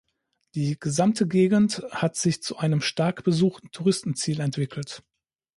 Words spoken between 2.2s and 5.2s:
zu einem stark besuchten Touristenziel entwickelt.